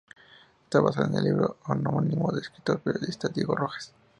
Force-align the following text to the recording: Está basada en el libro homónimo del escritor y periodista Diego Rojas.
Está 0.63 0.79
basada 0.79 1.05
en 1.09 1.17
el 1.17 1.23
libro 1.25 1.57
homónimo 1.67 2.31
del 2.31 2.41
escritor 2.41 2.77
y 2.81 2.89
periodista 2.89 3.27
Diego 3.29 3.53
Rojas. 3.53 3.93